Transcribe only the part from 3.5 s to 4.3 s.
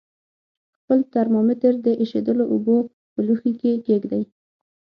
کې کیږدئ.